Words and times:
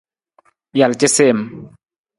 Jal 0.79 0.99
casiim. 1.05 1.47